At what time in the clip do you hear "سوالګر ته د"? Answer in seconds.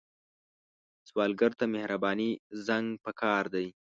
1.09-1.71